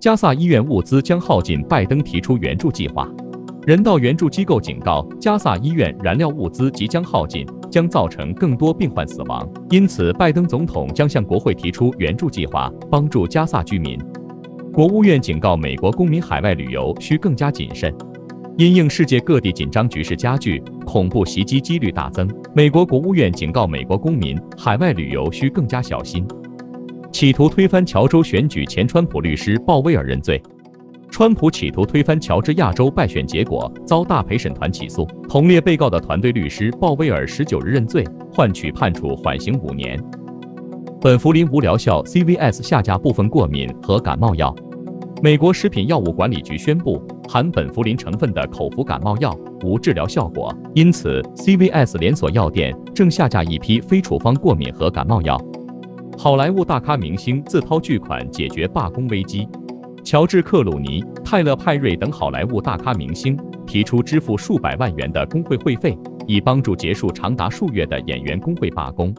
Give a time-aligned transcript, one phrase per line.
[0.00, 3.06] 加萨医院物资将耗尽，拜登提出援助计划。
[3.66, 9.46] 人道援助机构警告，加萨医院燃料物资即将耗尽，将造成更多病患死亡。
[9.68, 13.98] 因此，拜登总统将向国会提出援助计划，帮助加萨居民。
[14.72, 17.94] 国务院警告美国公民海外旅游需更加谨慎，
[18.56, 22.26] 因应世界各地紧张局势加剧，恐怖袭击几率大增。
[22.54, 26.26] 美国国务院警告美国公民海外旅游需更加小心。
[27.12, 30.40] 企图推翻乔州选举前川普律师鲍威尔认罪。
[31.10, 35.04] 川普企图推翻乔治亚州败选结果，遭大陪审团起诉。
[35.28, 40.00] 同列被告的团队律师鲍威尔十九日认罪，换取判处缓刑五年。
[41.00, 44.54] 本福林无疗效，CVS 下架部分过敏和感冒药。
[45.20, 55.36] 美国食品药物管理局宣布，含本福林成分的口服感冒药无治疗效果，因此 CVS 连锁药店正下架一批非处方过敏和感冒药。
[56.22, 59.48] 好莱坞大咖明星自掏巨款解决罢工危机。
[60.04, 63.34] 乔治·克鲁尼、泰勒·派瑞等好莱坞大咖明星
[63.66, 69.14] 提出支付数百万元的工会会费，以帮助结束长达数月的演员工会罢工。